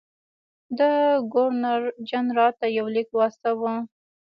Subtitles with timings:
[0.77, 0.89] ده
[1.33, 3.73] ګورنرجنرال ته یو لیک واستاوه.